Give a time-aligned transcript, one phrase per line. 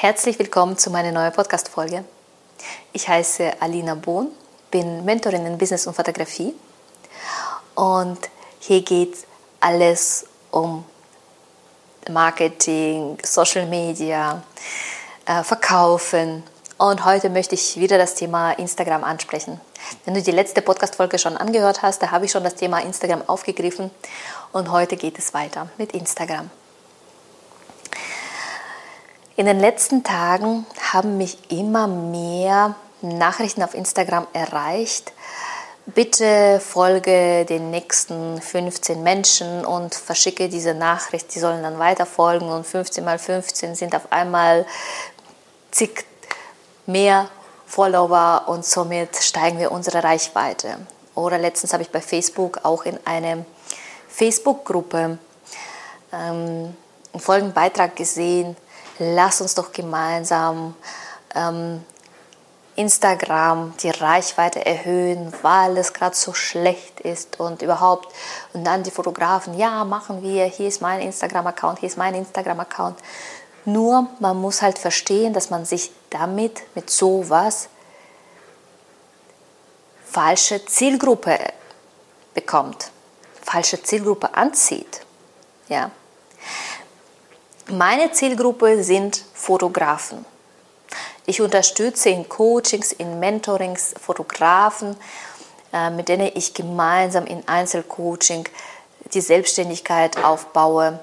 [0.00, 2.04] Herzlich willkommen zu meiner neuen Podcast-Folge.
[2.92, 4.28] Ich heiße Alina Bohn,
[4.70, 6.54] bin Mentorin in Business und Fotografie
[7.74, 8.16] und
[8.60, 9.16] hier geht
[9.58, 10.84] alles um
[12.08, 14.40] Marketing, Social Media,
[15.26, 16.44] äh, Verkaufen
[16.76, 19.60] und heute möchte ich wieder das Thema Instagram ansprechen.
[20.04, 23.28] Wenn du die letzte Podcast-Folge schon angehört hast, da habe ich schon das Thema Instagram
[23.28, 23.90] aufgegriffen
[24.52, 26.50] und heute geht es weiter mit Instagram.
[29.38, 35.12] In den letzten Tagen haben mich immer mehr Nachrichten auf Instagram erreicht.
[35.86, 41.32] Bitte folge den nächsten 15 Menschen und verschicke diese Nachricht.
[41.36, 44.66] Die sollen dann weiter folgen und 15 mal 15 sind auf einmal
[45.70, 46.04] zig
[46.86, 47.28] mehr
[47.64, 50.78] Follower und somit steigen wir unsere Reichweite.
[51.14, 53.46] Oder letztens habe ich bei Facebook auch in eine
[54.08, 55.20] Facebook-Gruppe
[56.12, 56.76] ähm,
[57.12, 58.56] einen folgenden Beitrag gesehen,
[58.98, 60.74] lass uns doch gemeinsam
[61.34, 61.84] ähm,
[62.78, 68.14] Instagram die Reichweite erhöhen, weil es gerade so schlecht ist und überhaupt.
[68.52, 72.98] Und dann die Fotografen, ja, machen wir, hier ist mein Instagram-Account, hier ist mein Instagram-Account.
[73.64, 77.68] Nur man muss halt verstehen, dass man sich damit, mit sowas,
[80.06, 81.36] falsche Zielgruppe
[82.32, 82.92] bekommt,
[83.42, 85.00] falsche Zielgruppe anzieht.
[85.68, 85.90] Ja.
[87.70, 90.24] Meine Zielgruppe sind Fotografen.
[91.26, 94.96] Ich unterstütze in Coachings, in Mentorings Fotografen,
[95.74, 98.48] äh, mit denen ich gemeinsam in Einzelcoaching
[99.12, 101.00] die Selbstständigkeit aufbaue.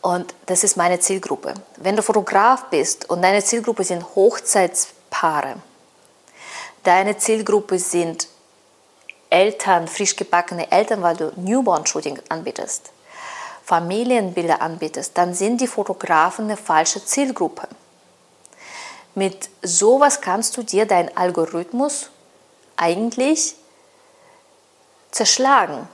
[0.00, 1.52] Und das ist meine Zielgruppe.
[1.76, 5.56] Wenn du Fotograf bist und deine Zielgruppe sind Hochzeitspaare,
[6.82, 8.26] deine Zielgruppe sind
[9.28, 12.90] Eltern, frisch gebackene Eltern, weil du Newborn-Shooting anbietest,
[13.70, 17.68] Familienbilder anbietest, dann sind die Fotografen eine falsche Zielgruppe.
[19.14, 22.10] Mit sowas kannst du dir deinen Algorithmus
[22.76, 23.54] eigentlich
[25.12, 25.88] zerschlagen.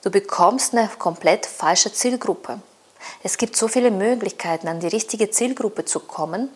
[0.00, 2.62] Du bekommst eine komplett falsche Zielgruppe.
[3.22, 6.48] Es gibt so viele Möglichkeiten, an die richtige Zielgruppe zu kommen.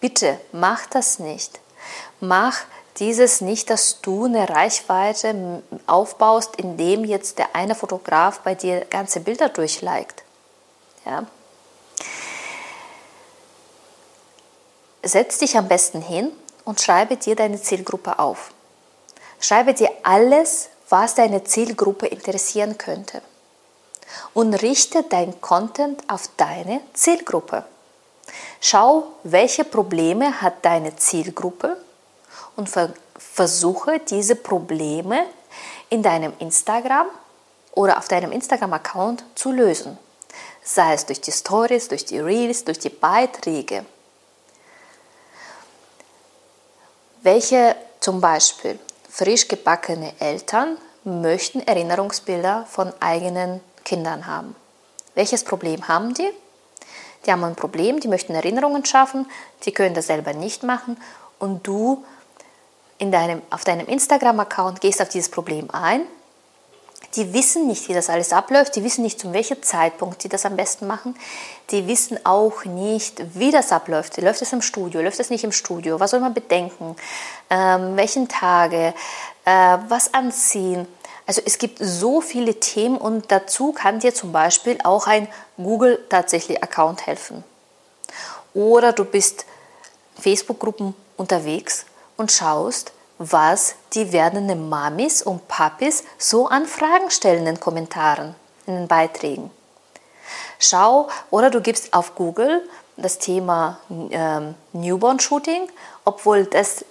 [0.00, 1.60] Bitte mach das nicht.
[2.20, 2.58] Mach
[2.98, 9.20] dieses nicht, dass du eine Reichweite aufbaust, indem jetzt der eine Fotograf bei dir ganze
[9.20, 10.22] Bilder durchliked.
[11.04, 11.26] Ja.
[15.02, 16.32] Setz dich am besten hin
[16.64, 18.50] und schreibe dir deine Zielgruppe auf.
[19.38, 23.22] Schreibe dir alles, was deine Zielgruppe interessieren könnte.
[24.34, 27.64] Und richte dein Content auf deine Zielgruppe.
[28.60, 31.76] Schau, welche Probleme hat deine Zielgruppe
[32.56, 32.70] und
[33.18, 35.24] versuche diese Probleme
[35.88, 37.06] in deinem Instagram
[37.72, 39.98] oder auf deinem Instagram-Account zu lösen.
[40.62, 43.84] Sei es durch die Stories, durch die Reels, durch die Beiträge.
[47.22, 48.78] Welche zum Beispiel
[49.08, 54.56] frisch gebackene Eltern möchten Erinnerungsbilder von eigenen Kindern haben.
[55.14, 56.30] Welches Problem haben die?
[57.24, 59.26] Die haben ein Problem, die möchten Erinnerungen schaffen,
[59.64, 60.96] die können das selber nicht machen
[61.38, 62.04] und du
[63.06, 66.02] in deinem, auf deinem Instagram-Account gehst auf dieses Problem ein.
[67.14, 70.44] Die wissen nicht, wie das alles abläuft, die wissen nicht, zu welchem Zeitpunkt sie das
[70.44, 71.16] am besten machen.
[71.70, 74.20] Die wissen auch nicht, wie das abläuft.
[74.20, 76.00] Läuft es im Studio, läuft es nicht im Studio?
[76.00, 76.96] Was soll man bedenken?
[77.48, 78.92] Ähm, welchen Tage?
[79.44, 80.86] Äh, was anziehen?
[81.26, 86.04] Also es gibt so viele Themen und dazu kann dir zum Beispiel auch ein Google
[86.08, 87.44] tatsächlich Account helfen.
[88.52, 89.46] Oder du bist
[90.20, 91.86] Facebook-Gruppen unterwegs
[92.16, 98.34] und schaust, was die werdenden Mamis und Papis so an Fragen stellen in den Kommentaren,
[98.66, 99.50] in den Beiträgen.
[100.58, 103.78] Schau oder du gibst auf Google das Thema
[104.10, 105.68] ähm, Newborn Shooting,
[106.04, 106.84] obwohl das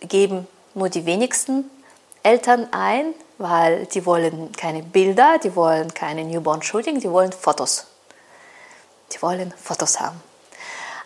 [0.00, 1.70] geben nur die wenigsten
[2.22, 7.86] Eltern ein, weil die wollen keine Bilder, die wollen keine Newborn Shooting, die wollen Fotos.
[9.12, 10.20] Die wollen Fotos haben.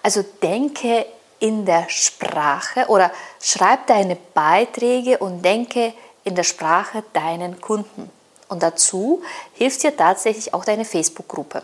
[0.03, 1.06] Also denke
[1.41, 3.10] in der Sprache oder
[3.41, 5.92] schreib deine Beiträge und denke
[6.22, 8.10] in der Sprache deinen Kunden.
[8.48, 9.22] Und dazu
[9.54, 11.63] hilft dir tatsächlich auch deine Facebook-Gruppe,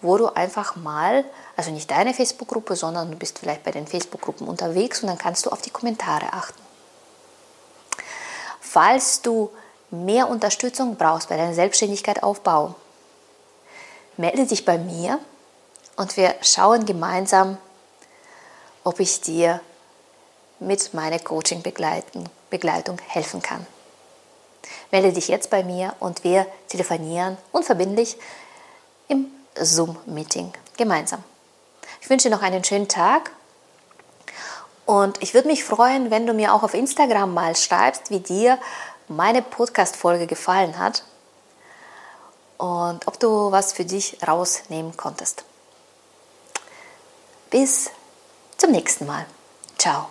[0.00, 1.24] wo du einfach mal,
[1.56, 5.44] also nicht deine Facebook-Gruppe, sondern du bist vielleicht bei den Facebook-Gruppen unterwegs und dann kannst
[5.44, 6.60] du auf die Kommentare achten.
[8.60, 9.50] Falls du
[9.90, 12.74] mehr Unterstützung brauchst bei deiner Selbstständigkeit aufbau,
[14.18, 15.18] melde dich bei mir
[15.96, 17.56] und wir schauen gemeinsam,
[18.88, 19.60] ob ich dir
[20.60, 23.66] mit meiner Coaching-Begleitung helfen kann.
[24.90, 28.16] Melde dich jetzt bei mir und wir telefonieren unverbindlich
[29.08, 29.26] im
[29.60, 31.22] Zoom-Meeting gemeinsam.
[32.00, 33.30] Ich wünsche dir noch einen schönen Tag
[34.86, 38.58] und ich würde mich freuen, wenn du mir auch auf Instagram mal schreibst, wie dir
[39.06, 41.04] meine Podcast-Folge gefallen hat
[42.56, 45.44] und ob du was für dich rausnehmen konntest.
[47.50, 47.90] Bis
[48.58, 49.24] zum nächsten Mal.
[49.78, 50.10] Ciao.